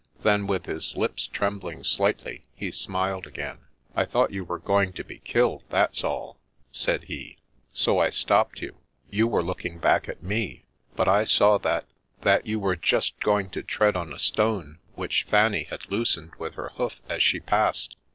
Then, 0.23 0.47
with 0.47 0.65
his 0.65 0.97
lips 0.97 1.27
trembling 1.27 1.83
slightly, 1.83 2.41
he 2.55 2.71
smiled 2.71 3.27
again. 3.27 3.59
"I 3.95 4.03
thought 4.05 4.31
you 4.31 4.43
were 4.43 4.57
going 4.57 4.93
to 4.93 5.03
be 5.03 5.19
killed, 5.19 5.61
that's 5.69 6.03
all," 6.03 6.39
said 6.71 7.03
he," 7.03 7.37
so 7.71 7.99
I 7.99 8.09
stopped 8.09 8.63
you. 8.63 8.77
You 9.11 9.27
were 9.27 9.43
looking 9.43 9.77
back 9.77 10.09
at 10.09 10.23
me, 10.23 10.65
but 10.95 11.07
I 11.07 11.25
saw 11.25 11.59
that— 11.59 11.85
^that 12.23 12.47
you 12.47 12.59
were 12.59 12.75
just 12.75 13.19
going 13.19 13.51
to 13.51 13.61
tread 13.61 13.95
on 13.95 14.11
a 14.11 14.17
stone 14.17 14.79
which 14.95 15.27
Fanny 15.29 15.65
had 15.65 15.91
loosened 15.91 16.33
with 16.39 16.55
her 16.55 16.69
hoof 16.77 16.99
as 17.07 17.21
she 17.21 17.39
passed. 17.39 17.95